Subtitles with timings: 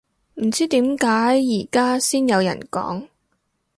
[0.41, 3.07] 唔知點解而家先有人講